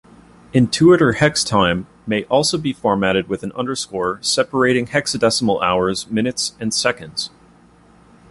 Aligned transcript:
Intuitor-hextime 0.51 1.85
may 2.07 2.23
also 2.23 2.57
be 2.57 2.73
formatted 2.73 3.29
with 3.29 3.43
an 3.43 3.51
underscore 3.51 4.17
separating 4.23 4.87
hexadecimal 4.87 5.61
hours, 5.61 6.09
minutes 6.09 6.55
and 6.59 6.73
seconds. 6.73 7.29